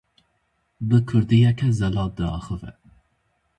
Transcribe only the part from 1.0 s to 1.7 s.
kurdiyeke